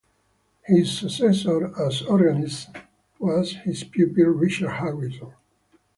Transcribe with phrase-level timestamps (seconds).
[0.65, 2.69] His successor as organist
[3.19, 5.31] was his pupil Richard Harrison.